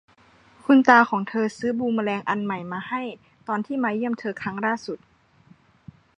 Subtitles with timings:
[0.65, 3.01] คุณตาของเธอซื้อบูมเมอแรงอันใหม่มาให้
[3.47, 4.99] ตอนที่มาเยี่ยมเธอครั้งล่าสุด